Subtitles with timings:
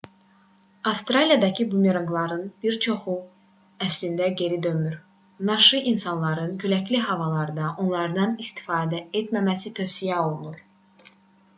[0.91, 3.13] avstraliyadakı bumeranqların bir çoxu
[3.87, 4.95] əslində geri dönmür
[5.51, 10.59] naşı insanların küləkli havalarda ondan istifadə etməməsi tövsiyə olunur